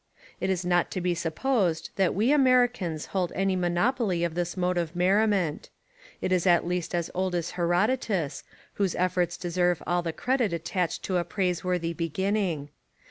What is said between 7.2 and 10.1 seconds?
as Herodotus, whose efforts deserve all